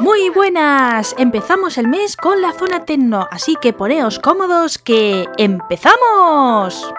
Muy 0.00 0.28
buenas, 0.30 1.14
empezamos 1.18 1.78
el 1.78 1.88
mes 1.88 2.16
con 2.16 2.42
la 2.42 2.52
zona 2.52 2.84
tecno, 2.84 3.26
así 3.30 3.56
que 3.60 3.72
poneos 3.72 4.18
cómodos 4.18 4.78
que 4.78 5.26
empezamos. 5.38 6.92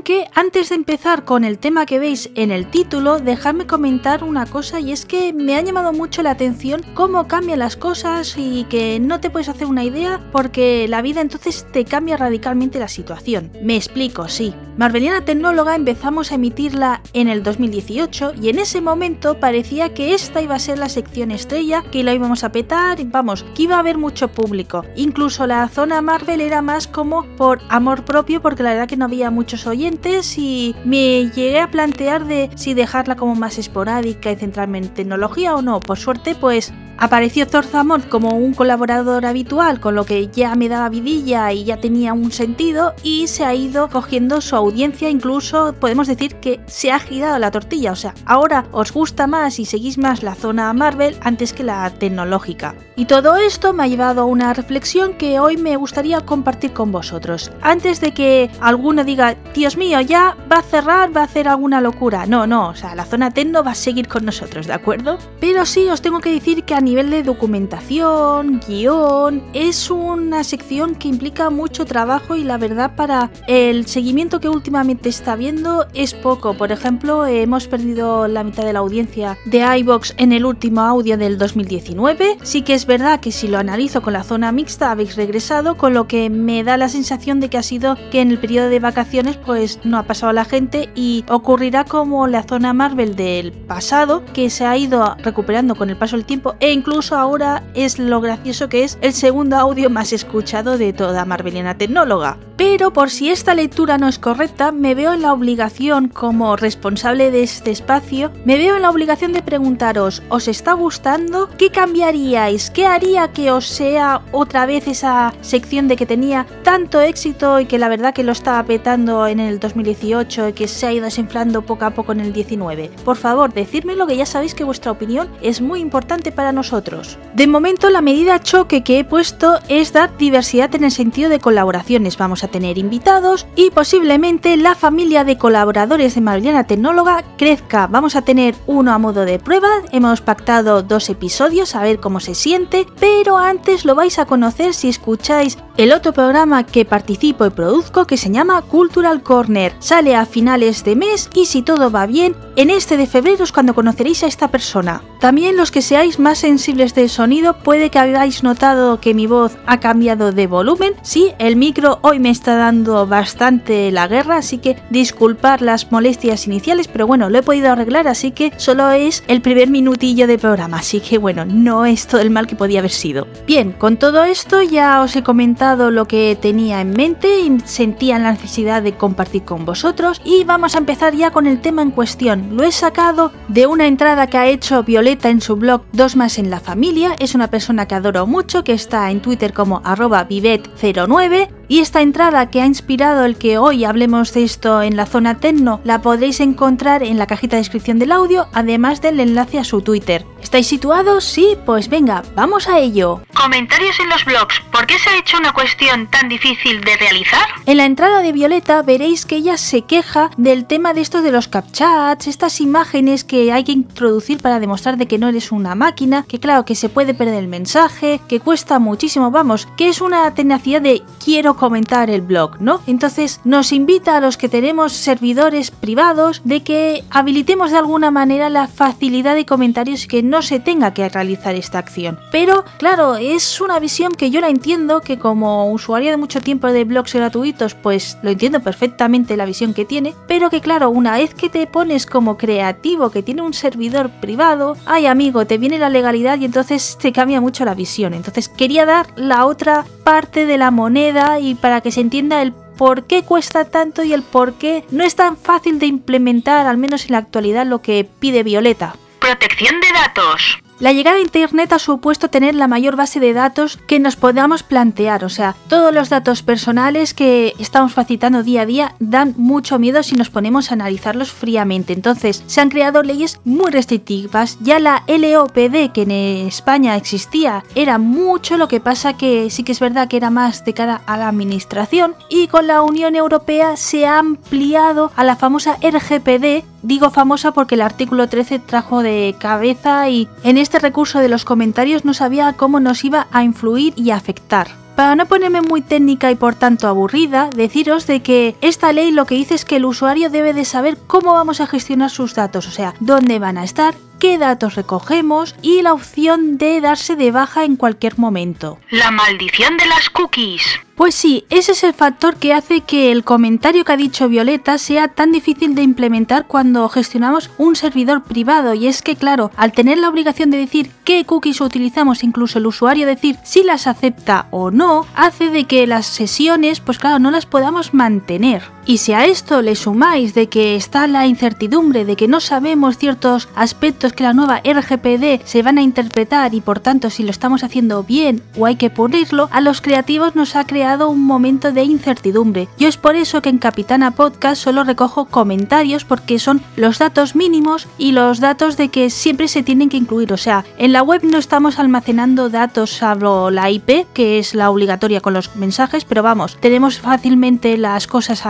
Aunque 0.00 0.30
antes 0.34 0.70
de 0.70 0.76
empezar 0.76 1.26
con 1.26 1.44
el 1.44 1.58
tema 1.58 1.84
que 1.84 1.98
veis 1.98 2.30
en 2.34 2.50
el 2.50 2.70
título, 2.70 3.18
dejadme 3.18 3.66
comentar 3.66 4.24
una 4.24 4.46
cosa 4.46 4.80
y 4.80 4.92
es 4.92 5.04
que 5.04 5.34
me 5.34 5.56
ha 5.56 5.60
llamado 5.60 5.92
mucho 5.92 6.22
la 6.22 6.30
atención 6.30 6.82
cómo 6.94 7.28
cambian 7.28 7.58
las 7.58 7.76
cosas 7.76 8.34
y 8.38 8.64
que 8.70 8.98
no 8.98 9.20
te 9.20 9.28
puedes 9.28 9.50
hacer 9.50 9.66
una 9.66 9.84
idea 9.84 10.18
porque 10.32 10.88
la 10.88 11.02
vida 11.02 11.20
entonces 11.20 11.66
te 11.70 11.84
cambia 11.84 12.16
radicalmente 12.16 12.78
la 12.78 12.88
situación. 12.88 13.52
Me 13.62 13.76
explico, 13.76 14.26
sí. 14.28 14.54
Marveliana 14.78 15.26
Tecnóloga 15.26 15.74
empezamos 15.74 16.32
a 16.32 16.36
emitirla 16.36 17.02
en 17.12 17.28
el 17.28 17.42
2018 17.42 18.32
y 18.40 18.48
en 18.48 18.58
ese 18.58 18.80
momento 18.80 19.38
parecía 19.38 19.92
que 19.92 20.14
esta 20.14 20.40
iba 20.40 20.54
a 20.54 20.60
ser 20.60 20.78
la 20.78 20.88
sección 20.88 21.30
estrella, 21.30 21.84
que 21.92 22.02
la 22.04 22.14
íbamos 22.14 22.42
a 22.42 22.52
petar, 22.52 22.96
vamos, 23.04 23.44
que 23.54 23.64
iba 23.64 23.76
a 23.76 23.80
haber 23.80 23.98
mucho 23.98 24.28
público. 24.28 24.82
Incluso 24.96 25.46
la 25.46 25.68
zona 25.68 26.00
Marvel 26.00 26.40
era 26.40 26.62
más 26.62 26.86
como 26.86 27.26
por 27.36 27.60
amor 27.68 28.06
propio 28.06 28.40
porque 28.40 28.62
la 28.62 28.70
verdad 28.70 28.88
que 28.88 28.96
no 28.96 29.04
había 29.04 29.30
muchos 29.30 29.66
oyentes 29.66 29.89
y 30.36 30.74
me 30.84 31.30
llegué 31.30 31.60
a 31.60 31.70
plantear 31.70 32.26
de 32.26 32.50
si 32.56 32.74
dejarla 32.74 33.16
como 33.16 33.34
más 33.34 33.58
esporádica 33.58 34.30
y 34.30 34.36
centrarme 34.36 34.78
en 34.78 34.88
tecnología 34.88 35.54
o 35.54 35.62
no. 35.62 35.80
Por 35.80 35.98
suerte, 35.98 36.34
pues 36.34 36.72
Apareció 37.02 37.46
Zorzamont 37.46 38.06
como 38.10 38.36
un 38.36 38.52
colaborador 38.52 39.24
habitual, 39.24 39.80
con 39.80 39.94
lo 39.94 40.04
que 40.04 40.28
ya 40.28 40.54
me 40.54 40.68
daba 40.68 40.90
vidilla 40.90 41.50
y 41.50 41.64
ya 41.64 41.78
tenía 41.78 42.12
un 42.12 42.30
sentido, 42.30 42.94
y 43.02 43.26
se 43.26 43.42
ha 43.42 43.54
ido 43.54 43.88
cogiendo 43.88 44.42
su 44.42 44.54
audiencia, 44.54 45.08
incluso 45.08 45.74
podemos 45.80 46.08
decir 46.08 46.36
que 46.36 46.60
se 46.66 46.92
ha 46.92 46.98
girado 46.98 47.38
la 47.38 47.50
tortilla, 47.50 47.92
o 47.92 47.96
sea, 47.96 48.14
ahora 48.26 48.66
os 48.70 48.92
gusta 48.92 49.26
más 49.26 49.58
y 49.58 49.64
seguís 49.64 49.96
más 49.96 50.22
la 50.22 50.34
zona 50.34 50.70
Marvel 50.74 51.16
antes 51.22 51.54
que 51.54 51.62
la 51.62 51.88
tecnológica. 51.88 52.74
Y 52.96 53.06
todo 53.06 53.36
esto 53.36 53.72
me 53.72 53.84
ha 53.84 53.86
llevado 53.86 54.20
a 54.20 54.26
una 54.26 54.52
reflexión 54.52 55.14
que 55.14 55.40
hoy 55.40 55.56
me 55.56 55.76
gustaría 55.76 56.20
compartir 56.20 56.74
con 56.74 56.92
vosotros. 56.92 57.50
Antes 57.62 58.02
de 58.02 58.12
que 58.12 58.50
alguno 58.60 59.04
diga, 59.04 59.36
Dios 59.54 59.78
mío, 59.78 60.02
ya 60.02 60.36
va 60.52 60.58
a 60.58 60.62
cerrar, 60.62 61.16
va 61.16 61.22
a 61.22 61.24
hacer 61.24 61.48
alguna 61.48 61.80
locura. 61.80 62.26
No, 62.26 62.46
no, 62.46 62.68
o 62.68 62.74
sea, 62.74 62.94
la 62.94 63.06
zona 63.06 63.30
tecno 63.30 63.64
va 63.64 63.70
a 63.70 63.74
seguir 63.74 64.06
con 64.06 64.26
nosotros, 64.26 64.66
¿de 64.66 64.74
acuerdo? 64.74 65.16
Pero 65.40 65.64
sí 65.64 65.88
os 65.88 66.02
tengo 66.02 66.20
que 66.20 66.30
decir 66.30 66.64
que 66.64 66.74
a 66.74 66.82
nivel 66.90 67.10
de 67.10 67.22
documentación, 67.22 68.60
guion, 68.66 69.44
es 69.52 69.92
una 69.92 70.42
sección 70.42 70.96
que 70.96 71.06
implica 71.06 71.48
mucho 71.48 71.84
trabajo 71.84 72.34
y 72.34 72.42
la 72.42 72.58
verdad 72.58 72.96
para 72.96 73.30
el 73.46 73.86
seguimiento 73.86 74.40
que 74.40 74.48
últimamente 74.48 75.08
está 75.08 75.36
viendo 75.36 75.86
es 75.94 76.14
poco. 76.14 76.54
Por 76.54 76.72
ejemplo, 76.72 77.26
hemos 77.26 77.68
perdido 77.68 78.26
la 78.26 78.42
mitad 78.42 78.64
de 78.64 78.72
la 78.72 78.80
audiencia 78.80 79.38
de 79.44 79.60
iBox 79.78 80.14
en 80.16 80.32
el 80.32 80.44
último 80.44 80.80
audio 80.80 81.16
del 81.16 81.38
2019. 81.38 82.38
Sí 82.42 82.62
que 82.62 82.74
es 82.74 82.86
verdad 82.86 83.20
que 83.20 83.30
si 83.30 83.46
lo 83.46 83.58
analizo 83.58 84.02
con 84.02 84.14
la 84.14 84.24
zona 84.24 84.50
mixta 84.50 84.90
habéis 84.90 85.14
regresado, 85.14 85.76
con 85.76 85.94
lo 85.94 86.08
que 86.08 86.28
me 86.28 86.64
da 86.64 86.76
la 86.76 86.88
sensación 86.88 87.38
de 87.38 87.50
que 87.50 87.58
ha 87.58 87.62
sido 87.62 87.96
que 88.10 88.20
en 88.20 88.32
el 88.32 88.40
periodo 88.40 88.68
de 88.68 88.80
vacaciones 88.80 89.36
pues 89.36 89.78
no 89.84 89.96
ha 89.96 90.02
pasado 90.02 90.32
la 90.32 90.44
gente 90.44 90.88
y 90.96 91.24
ocurrirá 91.28 91.84
como 91.84 92.26
la 92.26 92.42
zona 92.42 92.72
Marvel 92.72 93.14
del 93.14 93.52
pasado 93.52 94.24
que 94.32 94.50
se 94.50 94.66
ha 94.66 94.76
ido 94.76 95.14
recuperando 95.22 95.76
con 95.76 95.88
el 95.88 95.96
paso 95.96 96.16
del 96.16 96.26
tiempo 96.26 96.56
e 96.58 96.72
incluso 96.80 97.14
ahora 97.14 97.62
es 97.74 97.98
lo 97.98 98.22
gracioso 98.22 98.70
que 98.70 98.84
es 98.84 98.96
el 99.02 99.12
segundo 99.12 99.56
audio 99.56 99.90
más 99.90 100.14
escuchado 100.14 100.78
de 100.78 100.94
toda 100.94 101.26
Marvelina 101.26 101.76
Tecnóloga. 101.76 102.38
Pero 102.60 102.92
por 102.92 103.08
si 103.08 103.30
esta 103.30 103.54
lectura 103.54 103.96
no 103.96 104.06
es 104.06 104.18
correcta, 104.18 104.70
me 104.70 104.94
veo 104.94 105.14
en 105.14 105.22
la 105.22 105.32
obligación 105.32 106.08
como 106.08 106.56
responsable 106.56 107.30
de 107.30 107.42
este 107.42 107.70
espacio, 107.70 108.32
me 108.44 108.58
veo 108.58 108.76
en 108.76 108.82
la 108.82 108.90
obligación 108.90 109.32
de 109.32 109.40
preguntaros, 109.40 110.22
¿os 110.28 110.46
está 110.46 110.74
gustando? 110.74 111.48
¿Qué 111.56 111.70
cambiaríais? 111.70 112.68
¿Qué 112.68 112.84
haría 112.86 113.32
que 113.32 113.50
os 113.50 113.66
sea 113.66 114.20
otra 114.30 114.66
vez 114.66 114.88
esa 114.88 115.32
sección 115.40 115.88
de 115.88 115.96
que 115.96 116.04
tenía 116.04 116.46
tanto 116.62 117.00
éxito 117.00 117.60
y 117.60 117.64
que 117.64 117.78
la 117.78 117.88
verdad 117.88 118.12
que 118.12 118.24
lo 118.24 118.32
estaba 118.32 118.62
petando 118.62 119.26
en 119.26 119.40
el 119.40 119.58
2018 119.58 120.48
y 120.48 120.52
que 120.52 120.68
se 120.68 120.86
ha 120.86 120.92
ido 120.92 121.06
desinflando 121.06 121.62
poco 121.62 121.86
a 121.86 121.94
poco 121.94 122.12
en 122.12 122.20
el 122.20 122.34
19? 122.34 122.90
Por 123.06 123.16
favor, 123.16 123.54
decídmelo 123.54 124.06
que 124.06 124.18
ya 124.18 124.26
sabéis 124.26 124.54
que 124.54 124.64
vuestra 124.64 124.92
opinión 124.92 125.30
es 125.40 125.62
muy 125.62 125.80
importante 125.80 126.30
para 126.30 126.52
nosotros. 126.52 127.16
De 127.34 127.46
momento 127.46 127.88
la 127.88 128.02
medida 128.02 128.38
choque 128.38 128.84
que 128.84 128.98
he 128.98 129.04
puesto 129.04 129.60
es 129.68 129.94
dar 129.94 130.14
diversidad 130.18 130.74
en 130.74 130.84
el 130.84 130.90
sentido 130.90 131.30
de 131.30 131.40
colaboraciones. 131.40 132.18
Vamos 132.18 132.44
a 132.44 132.49
tener 132.50 132.78
invitados 132.78 133.46
y 133.56 133.70
posiblemente 133.70 134.56
la 134.56 134.74
familia 134.74 135.24
de 135.24 135.38
colaboradores 135.38 136.14
de 136.14 136.20
Marliana 136.20 136.64
Tecnóloga 136.64 137.24
crezca. 137.36 137.86
Vamos 137.86 138.16
a 138.16 138.22
tener 138.22 138.54
uno 138.66 138.92
a 138.92 138.98
modo 138.98 139.24
de 139.24 139.38
prueba, 139.38 139.68
hemos 139.92 140.20
pactado 140.20 140.82
dos 140.82 141.08
episodios 141.08 141.74
a 141.74 141.82
ver 141.82 142.00
cómo 142.00 142.20
se 142.20 142.34
siente, 142.34 142.86
pero 142.98 143.38
antes 143.38 143.84
lo 143.84 143.94
vais 143.94 144.18
a 144.18 144.26
conocer 144.26 144.74
si 144.74 144.88
escucháis 144.88 145.58
el 145.76 145.92
otro 145.92 146.12
programa 146.12 146.64
que 146.64 146.84
participo 146.84 147.46
y 147.46 147.50
produzco 147.50 148.06
que 148.06 148.16
se 148.16 148.30
llama 148.30 148.60
Cultural 148.62 149.22
Corner. 149.22 149.74
Sale 149.78 150.14
a 150.14 150.26
finales 150.26 150.84
de 150.84 150.96
mes 150.96 151.30
y 151.34 151.46
si 151.46 151.62
todo 151.62 151.90
va 151.90 152.06
bien, 152.06 152.36
en 152.56 152.70
este 152.70 152.96
de 152.96 153.06
febrero 153.06 153.44
es 153.44 153.52
cuando 153.52 153.74
conoceréis 153.74 154.22
a 154.22 154.26
esta 154.26 154.48
persona. 154.48 155.02
También 155.20 155.56
los 155.56 155.70
que 155.70 155.82
seáis 155.82 156.18
más 156.18 156.38
sensibles 156.38 156.94
del 156.94 157.08
sonido 157.08 157.58
puede 157.58 157.90
que 157.90 157.98
hayáis 157.98 158.42
notado 158.42 159.00
que 159.00 159.14
mi 159.14 159.26
voz 159.26 159.56
ha 159.66 159.80
cambiado 159.80 160.32
de 160.32 160.46
volumen. 160.46 160.94
Sí, 161.02 161.32
el 161.38 161.56
micro 161.56 161.98
hoy 162.02 162.18
me 162.18 162.30
está 162.40 162.56
dando 162.56 163.06
bastante 163.06 163.90
la 163.90 164.08
guerra, 164.08 164.38
así 164.38 164.56
que 164.56 164.78
disculpar 164.88 165.60
las 165.60 165.92
molestias 165.92 166.46
iniciales, 166.46 166.88
pero 166.88 167.06
bueno, 167.06 167.28
lo 167.28 167.38
he 167.38 167.42
podido 167.42 167.70
arreglar, 167.70 168.08
así 168.08 168.30
que 168.30 168.50
solo 168.56 168.90
es 168.92 169.22
el 169.28 169.42
primer 169.42 169.68
minutillo 169.68 170.26
de 170.26 170.38
programa, 170.38 170.78
así 170.78 171.00
que 171.00 171.18
bueno, 171.18 171.44
no 171.44 171.84
es 171.84 172.06
todo 172.06 172.22
el 172.22 172.30
mal 172.30 172.46
que 172.46 172.56
podía 172.56 172.78
haber 172.78 172.92
sido. 172.92 173.26
Bien, 173.46 173.72
con 173.72 173.98
todo 173.98 174.24
esto 174.24 174.62
ya 174.62 175.02
os 175.02 175.14
he 175.16 175.22
comentado 175.22 175.90
lo 175.90 176.08
que 176.08 176.34
tenía 176.40 176.80
en 176.80 176.92
mente 176.92 177.40
y 177.40 177.60
sentía 177.66 178.18
la 178.18 178.32
necesidad 178.32 178.82
de 178.82 178.96
compartir 178.96 179.42
con 179.42 179.66
vosotros 179.66 180.22
y 180.24 180.44
vamos 180.44 180.74
a 180.74 180.78
empezar 180.78 181.14
ya 181.14 181.32
con 181.32 181.46
el 181.46 181.60
tema 181.60 181.82
en 181.82 181.90
cuestión. 181.90 182.56
Lo 182.56 182.64
he 182.64 182.72
sacado 182.72 183.32
de 183.48 183.66
una 183.66 183.86
entrada 183.86 184.28
que 184.28 184.38
ha 184.38 184.46
hecho 184.46 184.82
Violeta 184.82 185.28
en 185.28 185.42
su 185.42 185.56
blog 185.56 185.82
Dos 185.92 186.16
más 186.16 186.38
en 186.38 186.48
la 186.48 186.60
familia, 186.60 187.16
es 187.18 187.34
una 187.34 187.50
persona 187.50 187.86
que 187.86 187.96
adoro 187.96 188.26
mucho, 188.26 188.64
que 188.64 188.72
está 188.72 189.10
en 189.10 189.20
Twitter 189.20 189.52
como 189.52 189.82
arroba 189.84 190.26
vivet09 190.26 191.59
y 191.70 191.78
esta 191.78 192.02
entrada 192.02 192.50
que 192.50 192.60
ha 192.60 192.66
inspirado 192.66 193.24
el 193.24 193.38
que 193.38 193.56
hoy 193.56 193.84
hablemos 193.84 194.34
de 194.34 194.42
esto 194.42 194.82
en 194.82 194.96
la 194.96 195.06
zona 195.06 195.38
Tecno 195.38 195.80
la 195.84 196.02
podréis 196.02 196.40
encontrar 196.40 197.04
en 197.04 197.16
la 197.16 197.28
cajita 197.28 197.54
de 197.54 197.60
descripción 197.60 198.00
del 198.00 198.10
audio, 198.10 198.48
además 198.52 199.00
del 199.00 199.20
enlace 199.20 199.60
a 199.60 199.64
su 199.64 199.80
Twitter. 199.80 200.26
¿Estáis 200.42 200.66
situados? 200.66 201.22
Sí, 201.22 201.56
pues 201.64 201.88
venga, 201.88 202.24
vamos 202.34 202.66
a 202.66 202.80
ello. 202.80 203.22
Comentarios 203.34 204.00
en 204.00 204.08
los 204.08 204.24
blogs. 204.24 204.60
¿Por 204.72 204.84
qué 204.86 204.98
se 204.98 205.10
ha 205.10 205.18
hecho 205.18 205.38
una 205.38 205.52
cuestión 205.52 206.10
tan 206.10 206.28
difícil 206.28 206.80
de 206.80 206.96
realizar? 206.96 207.46
En 207.66 207.76
la 207.76 207.84
entrada 207.84 208.20
de 208.20 208.32
Violeta 208.32 208.82
veréis 208.82 209.24
que 209.24 209.36
ella 209.36 209.56
se 209.56 209.82
queja 209.82 210.30
del 210.36 210.66
tema 210.66 210.92
de 210.92 211.02
esto 211.02 211.22
de 211.22 211.30
los 211.30 211.46
captchats, 211.46 212.26
estas 212.26 212.60
imágenes 212.60 213.22
que 213.22 213.52
hay 213.52 213.62
que 213.62 213.70
introducir 213.70 214.38
para 214.38 214.58
demostrar 214.58 214.96
de 214.96 215.06
que 215.06 215.18
no 215.18 215.28
eres 215.28 215.52
una 215.52 215.76
máquina, 215.76 216.24
que 216.26 216.40
claro 216.40 216.64
que 216.64 216.74
se 216.74 216.88
puede 216.88 217.14
perder 217.14 217.34
el 217.34 217.48
mensaje, 217.48 218.20
que 218.26 218.40
cuesta 218.40 218.80
muchísimo, 218.80 219.30
vamos, 219.30 219.68
que 219.76 219.88
es 219.88 220.00
una 220.00 220.34
tenacidad 220.34 220.82
de 220.82 221.02
quiero 221.24 221.59
comentar 221.60 222.08
el 222.08 222.22
blog, 222.22 222.56
¿no? 222.58 222.80
Entonces 222.86 223.38
nos 223.44 223.70
invita 223.70 224.16
a 224.16 224.20
los 224.20 224.38
que 224.38 224.48
tenemos 224.48 224.94
servidores 224.94 225.70
privados 225.70 226.40
de 226.42 226.62
que 226.62 227.04
habilitemos 227.10 227.70
de 227.70 227.76
alguna 227.76 228.10
manera 228.10 228.48
la 228.48 228.66
facilidad 228.66 229.34
de 229.34 229.44
comentarios 229.44 230.04
y 230.04 230.08
que 230.08 230.22
no 230.22 230.40
se 230.40 230.58
tenga 230.58 230.94
que 230.94 231.06
realizar 231.06 231.54
esta 231.54 231.78
acción. 231.78 232.18
Pero 232.32 232.64
claro, 232.78 233.16
es 233.16 233.60
una 233.60 233.78
visión 233.78 234.12
que 234.12 234.30
yo 234.30 234.40
la 234.40 234.48
entiendo, 234.48 235.02
que 235.02 235.18
como 235.18 235.70
usuaria 235.70 236.10
de 236.10 236.16
mucho 236.16 236.40
tiempo 236.40 236.68
de 236.68 236.84
blogs 236.84 237.12
gratuitos, 237.12 237.74
pues 237.74 238.16
lo 238.22 238.30
entiendo 238.30 238.60
perfectamente 238.60 239.36
la 239.36 239.44
visión 239.44 239.74
que 239.74 239.84
tiene, 239.84 240.14
pero 240.26 240.48
que 240.48 240.62
claro, 240.62 240.88
una 240.88 241.18
vez 241.18 241.34
que 241.34 241.50
te 241.50 241.66
pones 241.66 242.06
como 242.06 242.38
creativo 242.38 243.10
que 243.10 243.22
tiene 243.22 243.42
un 243.42 243.52
servidor 243.52 244.08
privado, 244.08 244.78
ay 244.86 245.04
amigo, 245.04 245.44
te 245.44 245.58
viene 245.58 245.78
la 245.78 245.90
legalidad 245.90 246.38
y 246.38 246.46
entonces 246.46 246.96
te 246.98 247.12
cambia 247.12 247.42
mucho 247.42 247.66
la 247.66 247.74
visión. 247.74 248.14
Entonces 248.14 248.48
quería 248.48 248.86
dar 248.86 249.08
la 249.16 249.44
otra 249.44 249.84
parte 250.04 250.46
de 250.46 250.56
la 250.56 250.70
moneda 250.70 251.38
y 251.38 251.49
para 251.54 251.80
que 251.80 251.92
se 251.92 252.00
entienda 252.00 252.42
el 252.42 252.52
por 252.52 253.06
qué 253.06 253.22
cuesta 253.22 253.66
tanto 253.66 254.02
y 254.02 254.12
el 254.12 254.22
por 254.22 254.54
qué 254.54 254.84
no 254.90 255.04
es 255.04 255.14
tan 255.14 255.36
fácil 255.36 255.78
de 255.78 255.86
implementar, 255.86 256.66
al 256.66 256.78
menos 256.78 257.04
en 257.04 257.12
la 257.12 257.18
actualidad, 257.18 257.66
lo 257.66 257.82
que 257.82 258.08
pide 258.18 258.42
Violeta. 258.42 258.96
Protección 259.20 259.80
de 259.80 259.88
datos. 259.92 260.58
La 260.80 260.94
llegada 260.94 261.18
a 261.18 261.20
Internet 261.20 261.74
ha 261.74 261.78
supuesto 261.78 262.30
tener 262.30 262.54
la 262.54 262.66
mayor 262.66 262.96
base 262.96 263.20
de 263.20 263.34
datos 263.34 263.78
que 263.86 264.00
nos 264.00 264.16
podamos 264.16 264.62
plantear, 264.62 265.26
o 265.26 265.28
sea, 265.28 265.54
todos 265.68 265.92
los 265.92 266.08
datos 266.08 266.42
personales 266.42 267.12
que 267.12 267.52
estamos 267.58 267.92
facilitando 267.92 268.42
día 268.42 268.62
a 268.62 268.66
día 268.66 268.94
dan 268.98 269.34
mucho 269.36 269.78
miedo 269.78 270.02
si 270.02 270.16
nos 270.16 270.30
ponemos 270.30 270.70
a 270.70 270.74
analizarlos 270.74 271.32
fríamente. 271.32 271.92
Entonces, 271.92 272.42
se 272.46 272.62
han 272.62 272.70
creado 272.70 273.02
leyes 273.02 273.40
muy 273.44 273.70
restrictivas. 273.70 274.56
Ya 274.62 274.78
la 274.78 275.04
LOPD 275.06 275.92
que 275.92 276.02
en 276.02 276.12
España 276.12 276.96
existía 276.96 277.62
era 277.74 277.98
mucho, 277.98 278.56
lo 278.56 278.66
que 278.66 278.80
pasa 278.80 279.18
que 279.18 279.50
sí 279.50 279.64
que 279.64 279.72
es 279.72 279.80
verdad 279.80 280.08
que 280.08 280.16
era 280.16 280.30
más 280.30 280.64
de 280.64 280.72
cara 280.72 281.02
a 281.04 281.18
la 281.18 281.28
administración 281.28 282.14
y 282.30 282.46
con 282.46 282.66
la 282.66 282.80
Unión 282.80 283.16
Europea 283.16 283.76
se 283.76 284.06
ha 284.06 284.18
ampliado 284.18 285.12
a 285.14 285.24
la 285.24 285.36
famosa 285.36 285.76
RGPD 285.82 286.64
Digo 286.82 287.10
famosa 287.10 287.52
porque 287.52 287.74
el 287.74 287.82
artículo 287.82 288.28
13 288.28 288.58
trajo 288.58 289.02
de 289.02 289.34
cabeza 289.38 290.08
y 290.08 290.28
en 290.44 290.56
este 290.56 290.69
recurso 290.78 291.18
de 291.18 291.28
los 291.28 291.44
comentarios 291.44 292.04
no 292.04 292.14
sabía 292.14 292.52
cómo 292.54 292.80
nos 292.80 293.04
iba 293.04 293.26
a 293.32 293.42
influir 293.42 293.94
y 293.96 294.10
afectar. 294.10 294.68
Para 294.96 295.16
no 295.16 295.26
ponerme 295.26 295.62
muy 295.62 295.80
técnica 295.80 296.30
y 296.30 296.34
por 296.34 296.54
tanto 296.54 296.86
aburrida, 296.86 297.48
deciros 297.56 298.06
de 298.06 298.20
que 298.22 298.56
esta 298.60 298.92
ley 298.92 299.12
lo 299.12 299.24
que 299.24 299.36
dice 299.36 299.54
es 299.54 299.64
que 299.64 299.76
el 299.76 299.86
usuario 299.86 300.28
debe 300.28 300.52
de 300.52 300.64
saber 300.64 300.98
cómo 301.06 301.32
vamos 301.32 301.60
a 301.60 301.66
gestionar 301.66 302.10
sus 302.10 302.34
datos, 302.34 302.68
o 302.68 302.70
sea, 302.70 302.94
dónde 303.00 303.38
van 303.38 303.56
a 303.56 303.64
estar, 303.64 303.94
qué 304.20 304.38
datos 304.38 304.76
recogemos 304.76 305.56
y 305.62 305.82
la 305.82 305.94
opción 305.94 306.58
de 306.58 306.80
darse 306.80 307.16
de 307.16 307.32
baja 307.32 307.64
en 307.64 307.74
cualquier 307.74 308.18
momento. 308.18 308.78
La 308.90 309.10
maldición 309.10 309.76
de 309.78 309.86
las 309.86 310.10
cookies. 310.10 310.62
Pues 310.94 311.14
sí, 311.14 311.46
ese 311.48 311.72
es 311.72 311.82
el 311.82 311.94
factor 311.94 312.36
que 312.36 312.52
hace 312.52 312.82
que 312.82 313.10
el 313.10 313.24
comentario 313.24 313.86
que 313.86 313.92
ha 313.92 313.96
dicho 313.96 314.28
Violeta 314.28 314.76
sea 314.76 315.08
tan 315.08 315.32
difícil 315.32 315.74
de 315.74 315.80
implementar 315.80 316.46
cuando 316.46 316.86
gestionamos 316.90 317.50
un 317.56 317.74
servidor 317.74 318.22
privado 318.22 318.74
y 318.74 318.86
es 318.86 319.00
que 319.00 319.16
claro, 319.16 319.50
al 319.56 319.72
tener 319.72 319.96
la 319.96 320.10
obligación 320.10 320.50
de 320.50 320.58
decir 320.58 320.90
qué 321.04 321.24
cookies 321.24 321.62
utilizamos, 321.62 322.22
incluso 322.22 322.58
el 322.58 322.66
usuario 322.66 323.06
decir 323.06 323.38
si 323.44 323.62
las 323.62 323.86
acepta 323.86 324.46
o 324.50 324.70
no, 324.70 325.06
hace 325.14 325.48
de 325.48 325.64
que 325.64 325.86
las 325.86 326.04
sesiones 326.04 326.80
pues 326.80 326.98
claro 326.98 327.18
no 327.18 327.30
las 327.30 327.46
podamos 327.46 327.94
mantener. 327.94 328.62
Y 328.86 328.98
si 328.98 329.12
a 329.12 329.26
esto 329.26 329.62
le 329.62 329.74
sumáis 329.74 330.34
de 330.34 330.48
que 330.48 330.76
está 330.76 331.06
la 331.06 331.26
incertidumbre 331.26 332.04
de 332.04 332.16
que 332.16 332.28
no 332.28 332.40
sabemos 332.40 332.98
ciertos 332.98 333.48
aspectos 333.54 334.12
que 334.12 334.24
la 334.24 334.32
nueva 334.32 334.60
RGPD 334.64 335.44
se 335.44 335.62
van 335.62 335.78
a 335.78 335.82
interpretar 335.82 336.54
y 336.54 336.60
por 336.60 336.80
tanto 336.80 337.10
si 337.10 337.22
lo 337.22 337.30
estamos 337.30 337.62
haciendo 337.62 338.02
bien 338.02 338.42
o 338.58 338.66
hay 338.66 338.76
que 338.76 338.90
pulirlo, 338.90 339.48
a 339.52 339.60
los 339.60 339.80
creativos 339.80 340.34
nos 340.34 340.56
ha 340.56 340.64
creado 340.64 341.08
un 341.10 341.24
momento 341.24 341.72
de 341.72 341.84
incertidumbre. 341.84 342.68
Yo 342.78 342.88
es 342.88 342.96
por 342.96 343.16
eso 343.16 343.42
que 343.42 343.48
en 343.48 343.58
Capitana 343.58 344.12
Podcast 344.12 344.62
solo 344.62 344.84
recojo 344.84 345.26
comentarios 345.26 346.04
porque 346.04 346.38
son 346.38 346.62
los 346.76 346.98
datos 346.98 347.36
mínimos 347.36 347.86
y 347.98 348.12
los 348.12 348.40
datos 348.40 348.76
de 348.76 348.88
que 348.88 349.10
siempre 349.10 349.48
se 349.48 349.62
tienen 349.62 349.88
que 349.88 349.96
incluir. 349.96 350.32
O 350.32 350.36
sea, 350.36 350.64
en 350.78 350.92
la 350.92 351.02
web 351.02 351.22
no 351.24 351.38
estamos 351.38 351.78
almacenando 351.78 352.48
datos 352.48 352.90
salvo 352.90 353.50
la 353.50 353.70
IP, 353.70 354.06
que 354.14 354.38
es 354.38 354.54
la 354.54 354.70
obligatoria 354.70 355.20
con 355.20 355.34
los 355.34 355.54
mensajes, 355.56 356.04
pero 356.04 356.22
vamos, 356.22 356.56
tenemos 356.60 356.98
fácilmente 356.98 357.76
las 357.76 358.06
cosas 358.06 358.46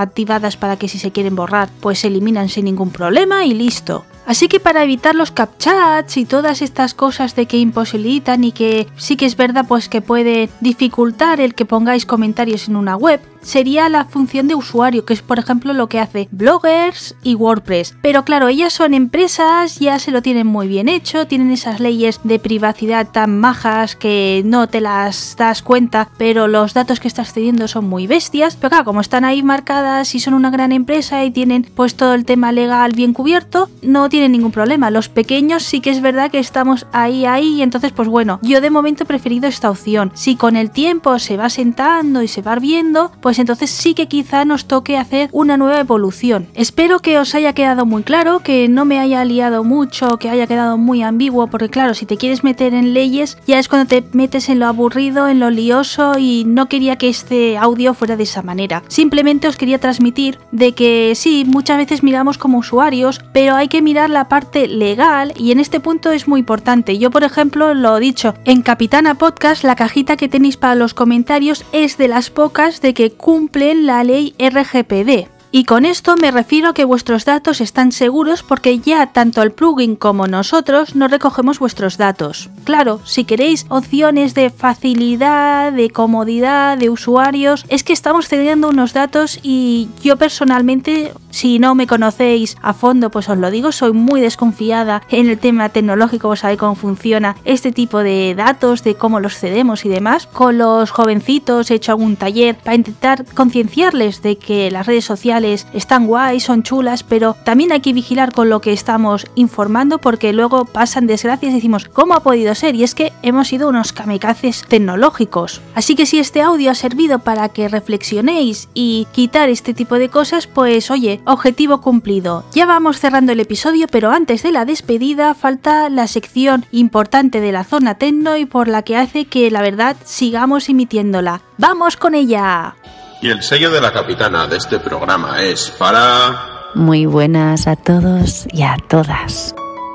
para 0.57 0.77
que 0.77 0.89
si 0.89 0.99
se 0.99 1.11
quieren 1.11 1.35
borrar, 1.35 1.69
pues 1.81 1.99
se 1.99 2.07
eliminan 2.07 2.49
sin 2.49 2.67
ningún 2.67 2.91
problema 2.91 3.45
y 3.45 3.53
listo. 3.53 4.05
Así 4.31 4.47
que 4.47 4.61
para 4.61 4.85
evitar 4.85 5.17
los 5.17 5.33
captchats 5.33 6.17
y 6.17 6.25
todas 6.25 6.63
estas 6.63 6.95
cosas 6.95 7.35
de 7.35 7.47
que 7.47 7.59
imposibilitan 7.59 8.45
y 8.45 8.53
que 8.53 8.87
sí 8.97 9.17
que 9.17 9.27
es 9.27 9.37
verdad 9.37 9.65
pues 9.67 9.89
que 9.89 10.03
puede 10.03 10.49
dificultar 10.61 11.41
el 11.41 11.57
que 11.57 11.65
pongáis 11.65 12.07
comentarios 12.07 12.69
en 12.69 12.77
una 12.77 12.95
web, 12.95 13.21
sería 13.43 13.89
la 13.89 14.05
función 14.05 14.47
de 14.47 14.55
usuario, 14.55 15.05
que 15.05 15.15
es 15.15 15.23
por 15.23 15.41
ejemplo 15.41 15.73
lo 15.73 15.89
que 15.89 15.99
hace 15.99 16.29
bloggers 16.31 17.17
y 17.25 17.35
WordPress. 17.35 17.97
Pero 18.03 18.25
claro, 18.25 18.47
ellas 18.47 18.73
son 18.73 18.95
empresas, 18.95 19.81
ya 19.81 19.99
se 19.99 20.13
lo 20.13 20.23
tienen 20.23 20.47
muy 20.47 20.69
bien 20.69 20.89
hecho, 20.89 21.27
tienen 21.27 21.51
esas 21.51 21.81
leyes 21.81 22.21
de 22.23 22.39
privacidad 22.39 23.09
tan 23.09 23.39
majas 23.41 23.97
que 23.97 24.43
no 24.45 24.69
te 24.69 24.81
las 24.81 25.35
das 25.37 25.63
cuenta, 25.63 26.09
pero 26.19 26.47
los 26.47 26.73
datos 26.75 27.01
que 27.01 27.09
estás 27.09 27.33
cediendo 27.33 27.67
son 27.67 27.89
muy 27.89 28.07
bestias. 28.07 28.57
Pero 28.57 28.71
claro, 28.71 28.85
como 28.85 29.01
están 29.01 29.25
ahí 29.25 29.43
marcadas 29.43 30.15
y 30.15 30.21
son 30.21 30.35
una 30.35 30.51
gran 30.51 30.71
empresa 30.71 31.25
y 31.25 31.33
tienen 31.33 31.67
pues 31.75 31.97
todo 31.97 32.15
el 32.15 32.25
tema 32.25 32.53
legal 32.53 32.93
bien 32.95 33.13
cubierto, 33.13 33.69
no 33.83 34.09
tienen 34.09 34.20
ningún 34.29 34.53
problema. 34.53 34.91
Los 34.91 35.09
pequeños 35.09 35.63
sí 35.63 35.81
que 35.81 35.91
es 35.91 36.01
verdad 36.01 36.31
que 36.31 36.39
estamos 36.39 36.87
ahí, 36.93 37.25
ahí, 37.27 37.63
entonces 37.63 37.93
pues 37.93 38.09
bueno, 38.09 38.39
yo 38.43 38.61
de 38.61 38.71
momento 38.71 39.05
he 39.05 39.07
preferido 39.07 39.49
esta 39.49 39.71
opción. 39.71 40.13
Si 40.15 40.37
con 40.37 40.57
el 40.57 40.71
tiempo 40.71 41.19
se 41.19 41.37
va 41.37 41.49
sentando 41.49 42.23
y 42.23 42.29
se 42.29 42.43
va 42.43 42.57
viendo, 42.57 43.13
pues 43.21 43.39
entonces 43.39 43.71
sí 43.71 43.95
que 43.95 44.09
quizá 44.09 44.45
nos 44.45 44.67
toque 44.67 44.99
hacer 44.99 45.29
una 45.33 45.57
nueva 45.57 45.81
evolución. 45.81 46.49
Espero 46.55 47.01
que 47.01 47.19
os 47.19 47.35
haya 47.35 47.53
quedado 47.53 47.87
muy 47.87 48.03
claro, 48.03 48.41
que 48.41 48.69
no 48.69 48.85
me 48.85 48.99
haya 48.99 49.25
liado 49.25 49.65
mucho, 49.65 50.19
que 50.19 50.31
haya 50.31 50.47
quedado 50.47 50.77
muy 50.79 51.03
ambiguo, 51.03 51.47
porque 51.47 51.69
claro, 51.69 51.95
si 51.95 52.07
te 52.07 52.17
quieres 52.17 52.45
meter 52.45 52.75
en 52.75 52.95
leyes, 52.95 53.39
ya 53.47 53.59
es 53.59 53.69
cuando 53.69 53.89
te 53.89 54.05
metes 54.13 54.49
en 54.49 54.59
lo 54.59 54.67
aburrido, 54.67 55.29
en 55.29 55.41
lo 55.41 55.51
lioso 55.51 56.19
y 56.19 56.45
no 56.47 56.69
quería 56.69 56.97
que 56.97 57.09
este 57.09 57.57
audio 57.57 57.95
fuera 57.95 58.17
de 58.17 58.25
esa 58.25 58.43
manera. 58.43 58.83
Simplemente 58.89 59.49
os 59.49 59.57
quería 59.57 59.79
transmitir 59.79 60.39
de 60.53 60.73
que 60.73 61.13
sí, 61.15 61.45
muchas 61.47 61.79
veces 61.79 62.03
miramos 62.03 62.39
como 62.39 62.59
usuarios, 62.59 63.21
pero 63.33 63.55
hay 63.55 63.69
que 63.69 63.83
mirar 63.83 64.10
la 64.11 64.29
parte 64.29 64.69
legal 64.69 65.33
y 65.37 65.53
en 65.53 65.61
este 65.61 65.81
punto 65.81 66.11
es 66.11 66.29
muy 66.29 66.41
importante. 66.41 66.99
Yo, 66.99 67.11
por 67.11 67.25
ejemplo, 67.25 67.75
lo 67.75 67.97
he 67.97 68.01
dicho, 68.01 68.35
en 68.45 68.63
Capitana 68.63 69.15
Podcast 69.15 69.65
la 69.65 69.77
cajita 69.77 70.17
que 70.17 70.29
tenéis 70.29 70.57
para 70.57 70.75
los 70.75 70.95
comentarios 70.95 71.65
es 71.73 71.99
de 71.99 72.09
las 72.09 72.31
pocas 72.31 72.81
de 72.81 72.95
que 72.95 73.13
cumplen 73.13 73.87
la 73.87 74.05
ley 74.05 74.35
RGPD. 74.39 75.29
Y 75.53 75.65
con 75.65 75.85
esto 75.85 76.17
me 76.17 76.31
refiero 76.31 76.69
a 76.69 76.75
que 76.75 76.85
vuestros 76.85 77.25
datos 77.25 77.61
están 77.61 77.91
seguros 77.91 78.45
porque 78.45 78.79
ya 78.79 79.07
tanto 79.09 79.43
el 79.43 79.51
plugin 79.51 79.97
como 79.97 80.29
nosotros 80.29 80.95
no 80.95 81.09
recogemos 81.09 81.59
vuestros 81.59 81.97
datos. 81.97 82.51
Claro, 82.65 83.01
si 83.05 83.25
queréis 83.25 83.67
opciones 83.69 84.35
de 84.35 84.51
facilidad, 84.51 85.73
de 85.73 85.91
comodidad, 85.91 86.79
de 86.79 86.91
usuarios, 86.91 87.65
es 87.69 87.85
que 87.85 87.93
estamos 87.93 88.29
cediendo 88.29 88.69
unos 88.69 88.93
datos 88.93 89.41
y 89.43 89.89
yo 90.03 90.17
personalmente, 90.17 91.13
si 91.31 91.59
no 91.59 91.75
me 91.75 91.87
conocéis 91.87 92.57
a 92.63 92.75
fondo, 92.75 93.11
pues 93.11 93.29
os 93.29 93.39
lo 93.39 93.51
digo, 93.51 93.73
soy 93.73 93.93
muy 93.93 94.21
desconfiada 94.21 95.03
en 95.11 95.29
el 95.29 95.39
tema 95.39 95.71
tecnológico, 95.71 96.29
vos 96.29 96.41
sabéis 96.41 96.61
cómo 96.61 96.75
funciona 96.75 97.37
este 97.45 97.73
tipo 97.73 97.99
de 97.99 98.35
datos, 98.37 98.85
de 98.85 98.95
cómo 98.95 99.21
los 99.21 99.37
cedemos 99.37 99.85
y 99.85 99.89
demás. 99.89 100.27
Con 100.27 100.59
los 100.59 100.91
jovencitos 100.91 101.71
he 101.71 101.75
hecho 101.75 101.93
algún 101.93 102.17
taller 102.17 102.57
para 102.57 102.75
intentar 102.75 103.25
concienciarles 103.35 104.23
de 104.23 104.37
que 104.37 104.71
las 104.71 104.87
redes 104.87 105.05
sociales 105.05 105.67
están 105.73 106.07
guay, 106.07 106.41
son 106.41 106.63
chulas, 106.63 107.03
pero 107.03 107.37
también 107.45 107.73
hay 107.73 107.81
que 107.81 107.93
vigilar 107.93 108.33
con 108.33 108.51
lo 108.51 108.61
que 108.61 108.73
estamos 108.73 109.27
informando 109.35 109.99
porque 109.99 110.33
luego 110.33 110.67
pasan 110.67 111.07
desgracias 111.07 111.53
y 111.53 111.57
decimos, 111.57 111.89
¿cómo 111.89 112.15
ha 112.15 112.21
podido 112.23 112.50
ser? 112.55 112.75
Y 112.75 112.85
es 112.85 112.95
que 112.95 113.13
hemos 113.23 113.49
sido 113.49 113.69
unos 113.69 113.93
kamikazes 113.93 114.65
tecnológicos. 114.69 115.61
Así 115.75 115.95
que 115.95 116.07
si 116.07 116.19
este 116.19 116.43
audio 116.43 116.71
ha 116.71 116.75
servido 116.75 117.21
para 117.21 117.49
que 117.49 117.69
reflexionéis 117.69 118.69
y 118.75 119.07
quitar 119.13 119.49
este 119.49 119.75
tipo 119.75 119.97
de 119.97 120.09
cosas, 120.09 120.47
pues 120.47 120.91
oye, 120.91 121.21
objetivo 121.25 121.81
cumplido. 121.81 122.45
Ya 122.55 122.67
vamos 122.67 123.01
cerrando 123.01 123.33
el 123.33 123.41
episodio, 123.41 123.87
pero 123.91 124.11
antes 124.11 124.43
de 124.43 124.53
la 124.53 124.65
despedida 124.65 125.35
falta 125.35 125.89
la 125.89 126.07
sección 126.07 126.67
importante 126.73 127.41
de 127.41 127.53
la 127.53 127.65
zona 127.65 127.95
tecno 127.95 128.37
y 128.37 128.47
por 128.47 128.69
la 128.69 128.83
que 128.83 128.97
hace 128.97 129.25
que 129.25 129.51
la 129.51 129.63
verdad 129.63 129.97
sigamos 130.05 130.69
emitiéndola. 130.69 131.43
¡Vamos 131.59 131.97
con 131.97 132.15
ella! 132.15 132.77
Y 133.23 133.29
el 133.29 133.43
sello 133.43 133.71
de 133.71 133.81
la 133.81 133.93
capitana 133.93 134.47
de 134.47 134.57
este 134.57 134.79
programa 134.79 135.43
es 135.43 135.71
para... 135.71 136.71
Muy 136.75 137.05
buenas 137.05 137.67
a 137.67 137.77
todos 137.77 138.47
y 138.53 138.63
a 138.63 138.77
todas. 138.89 139.55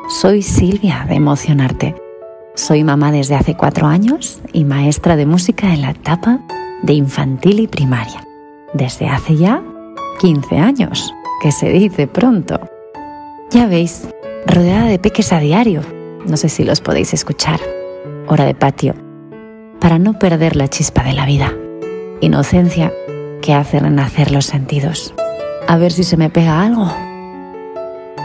Soy 0.09 0.43
Silvia 0.43 1.05
de 1.07 1.15
Emocionarte. 1.15 2.04
Soy 2.55 2.85
mamá 2.85 3.11
desde 3.11 3.35
hace 3.35 3.55
cuatro 3.55 3.85
años 3.85 4.39
y 4.53 4.63
maestra 4.63 5.17
de 5.17 5.25
música 5.25 5.73
en 5.73 5.81
la 5.81 5.91
etapa 5.91 6.39
de 6.83 6.93
infantil 6.93 7.59
y 7.59 7.67
primaria. 7.67 8.25
Desde 8.73 9.09
hace 9.09 9.35
ya 9.35 9.61
15 10.21 10.57
años, 10.57 11.13
que 11.41 11.51
se 11.51 11.67
dice 11.69 12.07
pronto. 12.07 12.61
Ya 13.51 13.67
veis, 13.67 14.07
rodeada 14.47 14.85
de 14.85 14.99
peques 14.99 15.33
a 15.33 15.39
diario. 15.39 15.81
No 16.25 16.37
sé 16.37 16.47
si 16.47 16.63
los 16.63 16.79
podéis 16.79 17.13
escuchar. 17.13 17.59
Hora 18.27 18.45
de 18.45 18.55
patio. 18.55 18.95
Para 19.81 19.99
no 19.99 20.17
perder 20.17 20.55
la 20.55 20.69
chispa 20.69 21.03
de 21.03 21.11
la 21.11 21.25
vida. 21.25 21.53
Inocencia 22.21 22.93
que 23.41 23.53
hace 23.53 23.79
renacer 23.79 24.31
los 24.31 24.45
sentidos. 24.45 25.13
A 25.67 25.75
ver 25.75 25.91
si 25.91 26.05
se 26.05 26.15
me 26.15 26.29
pega 26.29 26.63
algo. 26.63 26.89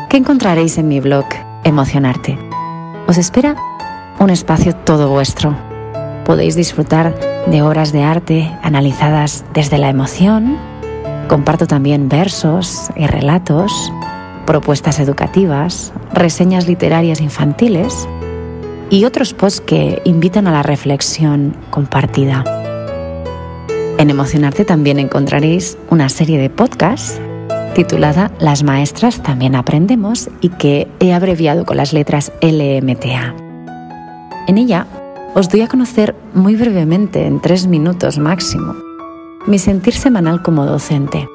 ¿Qué 0.08 0.18
encontraréis 0.18 0.78
en 0.78 0.86
mi 0.86 1.00
blog 1.00 1.26
Emocionarte? 1.64 2.38
Os 3.08 3.18
espera 3.18 3.56
un 4.20 4.30
espacio 4.30 4.76
todo 4.76 5.08
vuestro. 5.08 5.56
Podéis 6.24 6.54
disfrutar 6.54 7.18
de 7.46 7.62
obras 7.62 7.90
de 7.90 8.04
arte 8.04 8.50
analizadas 8.62 9.44
desde 9.54 9.78
la 9.78 9.88
emoción. 9.88 10.58
Comparto 11.26 11.66
también 11.66 12.08
versos 12.08 12.90
y 12.96 13.06
relatos, 13.06 13.90
propuestas 14.46 15.00
educativas, 15.00 15.92
reseñas 16.12 16.68
literarias 16.68 17.20
infantiles 17.20 18.06
y 18.90 19.04
otros 19.04 19.32
posts 19.32 19.62
que 19.62 20.02
invitan 20.04 20.46
a 20.46 20.52
la 20.52 20.62
reflexión 20.62 21.56
compartida. 21.70 22.44
En 23.96 24.10
Emocionarte 24.10 24.64
también 24.64 24.98
encontraréis 24.98 25.78
una 25.88 26.08
serie 26.08 26.38
de 26.38 26.50
podcasts 26.50 27.20
titulada 27.74 28.32
Las 28.38 28.64
maestras 28.64 29.22
también 29.22 29.54
aprendemos 29.54 30.28
y 30.40 30.50
que 30.50 30.88
he 31.00 31.14
abreviado 31.14 31.64
con 31.64 31.76
las 31.76 31.92
letras 31.92 32.32
LMTA. 32.42 33.49
En 34.46 34.58
ella 34.58 34.86
os 35.34 35.48
doy 35.48 35.62
a 35.62 35.68
conocer 35.68 36.14
muy 36.34 36.56
brevemente, 36.56 37.26
en 37.26 37.40
tres 37.40 37.66
minutos 37.66 38.18
máximo, 38.18 38.74
mi 39.46 39.58
sentir 39.58 39.94
semanal 39.94 40.42
como 40.42 40.66
docente. 40.66 41.28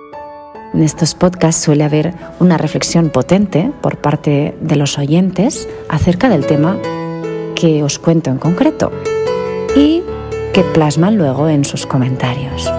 En 0.74 0.84
estos 0.84 1.16
podcasts 1.16 1.64
suele 1.64 1.86
haber 1.86 2.14
una 2.40 2.58
reflexión 2.58 3.10
potente 3.10 3.72
por 3.82 3.98
parte 3.98 4.58
de 4.60 4.76
los 4.76 4.98
oyentes 4.98 5.70
acerca 5.88 6.28
del 6.28 6.46
tema 6.46 6.78
que 7.56 7.84
os 7.84 7.98
cuento 7.98 8.30
en 8.30 8.38
concreto. 8.38 8.92
Y 9.76 10.04
que 10.54 10.64
plasman 10.64 11.18
luego 11.18 11.50
en 11.50 11.66
sus 11.66 11.86
comentarios. 11.86 12.72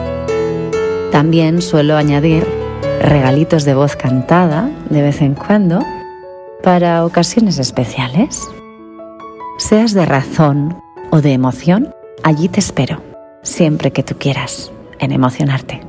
También 1.12 1.62
suelo 1.62 1.96
añadir 1.96 2.46
regalitos 3.00 3.64
de 3.64 3.74
voz 3.74 3.96
cantada 3.96 4.70
de 4.88 5.02
vez 5.02 5.20
en 5.20 5.34
cuando 5.34 5.80
para 6.62 7.04
ocasiones 7.04 7.58
especiales. 7.58 8.48
Seas 9.68 9.94
de 9.94 10.06
razón 10.06 10.80
o 11.10 11.20
de 11.20 11.32
emoción, 11.32 11.92
allí 12.22 12.48
te 12.48 12.60
espero, 12.60 13.02
siempre 13.42 13.90
que 13.90 14.04
tú 14.04 14.14
quieras, 14.16 14.70
en 15.00 15.10
emocionarte. 15.10 15.85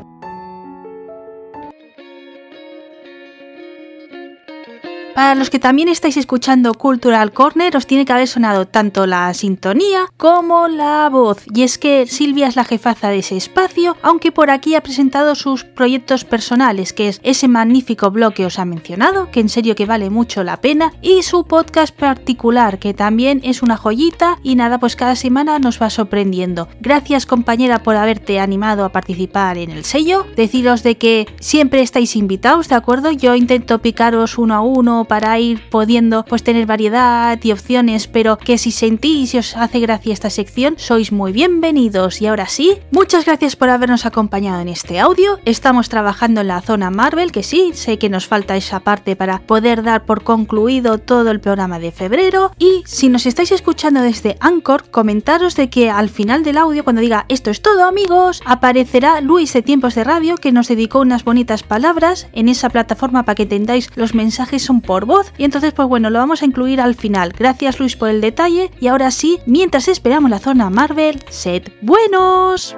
Para 5.18 5.34
los 5.34 5.50
que 5.50 5.58
también 5.58 5.90
estáis 5.90 6.16
escuchando 6.16 6.76
Cultural 6.76 7.34
Corner, 7.34 7.76
os 7.76 7.88
tiene 7.88 8.06
que 8.06 8.14
haber 8.14 8.28
sonado 8.28 8.68
tanto 8.68 9.08
la 9.08 9.34
sintonía 9.34 10.06
como 10.16 10.68
la 10.68 11.10
voz. 11.10 11.44
Y 11.56 11.64
es 11.64 11.80
que 11.80 12.06
Silvia 12.06 12.46
es 12.46 12.56
la 12.56 12.64
jefaza 12.64 13.10
de 13.10 13.18
ese 13.18 13.36
espacio, 13.36 13.98
aunque 14.04 14.32
por 14.32 14.52
aquí 14.52 14.76
ha 14.76 14.84
presentado 14.84 15.34
sus 15.34 15.64
proyectos 15.64 16.24
personales, 16.24 16.94
que 16.94 17.08
es 17.08 17.20
ese 17.24 17.48
magnífico 17.48 18.12
blog 18.12 18.36
que 18.36 18.46
os 18.46 18.60
ha 18.60 18.66
mencionado, 18.66 19.32
que 19.32 19.40
en 19.40 19.50
serio 19.50 19.74
que 19.74 19.88
vale 19.88 20.12
mucho 20.12 20.44
la 20.44 20.62
pena, 20.62 20.94
y 21.02 21.24
su 21.24 21.46
podcast 21.46 21.96
particular, 21.96 22.78
que 22.78 22.94
también 22.94 23.42
es 23.44 23.64
una 23.64 23.76
joyita 23.76 24.38
y 24.44 24.54
nada, 24.54 24.78
pues 24.78 24.96
cada 24.96 25.16
semana 25.16 25.58
nos 25.58 25.82
va 25.82 25.90
sorprendiendo. 25.90 26.68
Gracias 26.80 27.26
compañera 27.26 27.82
por 27.82 27.96
haberte 27.96 28.40
animado 28.40 28.86
a 28.86 28.92
participar 28.92 29.58
en 29.58 29.72
el 29.72 29.84
sello. 29.84 30.28
Deciros 30.36 30.84
de 30.84 31.00
que 31.00 31.26
siempre 31.40 31.82
estáis 31.82 32.16
invitados, 32.16 32.70
¿de 32.70 32.76
acuerdo? 32.76 33.10
Yo 33.10 33.34
intento 33.34 33.80
picaros 33.80 34.38
uno 34.38 34.54
a 34.54 34.62
uno 34.62 35.07
para 35.08 35.40
ir 35.40 35.62
pudiendo 35.70 36.26
pues 36.26 36.44
tener 36.44 36.66
variedad 36.66 37.40
y 37.42 37.52
opciones, 37.52 38.08
pero 38.08 38.38
que 38.38 38.58
si 38.58 38.72
sentís 38.72 39.34
y 39.34 39.38
os 39.38 39.56
hace 39.56 39.80
gracia 39.80 40.14
esta 40.14 40.30
sección, 40.30 40.76
sois 40.78 41.12
muy 41.12 41.32
bienvenidos. 41.32 42.22
Y 42.22 42.28
ahora 42.28 42.48
sí, 42.48 42.78
muchas 42.92 43.26
gracias 43.26 43.56
por 43.56 43.70
habernos 43.70 44.06
acompañado 44.06 44.62
en 44.62 44.70
este 44.70 45.00
audio. 45.00 45.40
Estamos 45.46 45.90
trabajando 45.90 46.42
en 46.42 46.48
la 46.48 46.62
zona 46.62 46.92
Marvel, 46.92 47.32
que 47.32 47.44
sí, 47.44 47.72
sé 47.74 47.98
que 47.98 48.10
nos 48.10 48.28
falta 48.28 48.58
esa 48.58 48.82
parte 48.82 49.16
para 49.16 49.40
poder 49.40 49.84
dar 49.84 50.06
por 50.06 50.24
concluido 50.24 50.98
todo 50.98 51.32
el 51.32 51.40
programa 51.40 51.80
de 51.80 51.92
febrero. 51.92 52.52
Y 52.60 52.84
si 52.86 53.10
nos 53.10 53.26
estáis 53.26 53.52
escuchando 53.52 54.02
desde 54.02 54.38
Anchor, 54.40 54.90
comentaros 54.90 55.56
de 55.56 55.70
que 55.70 55.90
al 55.90 56.10
final 56.10 56.44
del 56.44 56.58
audio, 56.58 56.84
cuando 56.84 57.02
diga 57.02 57.26
esto 57.30 57.50
es 57.50 57.62
todo 57.62 57.86
amigos, 57.86 58.42
aparecerá 58.46 59.22
Luis 59.22 59.54
de 59.54 59.62
Tiempos 59.62 59.96
de 59.96 60.04
Radio 60.04 60.36
que 60.36 60.52
nos 60.52 60.68
dedicó 60.68 61.00
unas 61.00 61.24
bonitas 61.24 61.64
palabras 61.64 62.28
en 62.34 62.50
esa 62.50 62.70
plataforma 62.70 63.24
para 63.24 63.36
que 63.36 63.44
entendáis 63.44 63.90
los 63.96 64.14
mensajes 64.14 64.64
son 64.64 64.82
por 64.82 64.97
voz 65.06 65.34
y 65.38 65.44
entonces 65.44 65.74
pues 65.74 65.88
bueno, 65.88 66.10
lo 66.10 66.20
vamos 66.20 66.42
a 66.42 66.46
incluir 66.46 66.82
al 66.82 66.96
final. 66.96 67.34
Gracias 67.38 67.80
Luis 67.80 67.96
por 67.96 68.10
el 68.10 68.22
detalle 68.22 68.72
y 68.80 68.88
ahora 68.88 69.12
sí, 69.12 69.40
mientras 69.46 69.88
esperamos 69.88 70.30
la 70.30 70.40
zona 70.40 70.70
Marvel, 70.70 71.22
sed 71.30 71.64
buenos. 71.82 72.76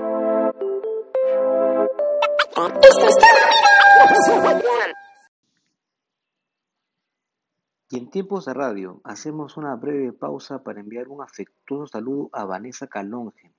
Y 7.91 7.97
en 7.97 8.09
tiempos 8.11 8.45
de 8.45 8.53
radio, 8.53 9.01
hacemos 9.03 9.57
una 9.57 9.75
breve 9.75 10.13
pausa 10.13 10.61
para 10.61 10.79
enviar 10.79 11.07
un 11.07 11.23
afectuoso 11.23 11.87
saludo 11.87 12.29
a 12.33 12.45
Vanessa 12.45 12.85
Calonge. 12.85 13.51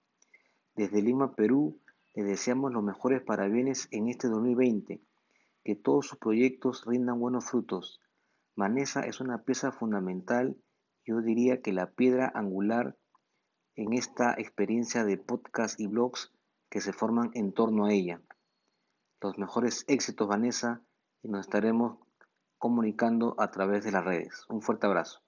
Desde 0.77 1.03
Lima, 1.03 1.35
Perú, 1.35 1.81
le 2.15 2.23
deseamos 2.23 2.73
los 2.73 2.85
mejores 2.85 3.23
parabienes 3.23 3.89
en 3.91 4.09
este 4.09 4.29
2020. 4.29 5.01
Que 5.65 5.75
todos 5.75 6.07
sus 6.07 6.19
proyectos 6.19 6.85
rindan 6.87 7.19
buenos 7.19 7.47
frutos. 7.47 8.01
Vanessa 8.61 9.01
es 9.01 9.21
una 9.21 9.43
pieza 9.43 9.73
fundamental, 9.73 10.55
yo 11.07 11.23
diría 11.23 11.63
que 11.63 11.73
la 11.73 11.91
piedra 11.91 12.31
angular 12.35 12.95
en 13.75 13.95
esta 13.95 14.35
experiencia 14.35 15.03
de 15.03 15.17
podcast 15.17 15.81
y 15.81 15.87
blogs 15.87 16.31
que 16.69 16.83
se 16.83 16.93
forman 16.93 17.31
en 17.33 17.53
torno 17.53 17.87
a 17.87 17.93
ella. 17.93 18.21
Los 19.23 19.39
mejores 19.39 19.87
éxitos, 19.89 20.29
Vanessa, 20.29 20.83
y 21.23 21.29
nos 21.29 21.47
estaremos 21.47 21.99
comunicando 22.59 23.35
a 23.39 23.51
través 23.51 23.83
de 23.83 23.93
las 23.93 24.05
redes. 24.05 24.45
Un 24.51 24.61
fuerte 24.61 24.87
abrazo. 24.87 25.23